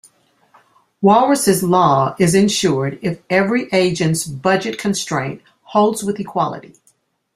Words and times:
Walras's 1.03 1.61
law 1.61 2.15
is 2.17 2.33
ensured 2.33 2.97
if 3.03 3.21
every 3.29 3.69
agent's 3.71 4.25
budget 4.25 4.79
constraint 4.79 5.43
holds 5.61 6.01
with 6.03 6.19
equality. 6.19 6.73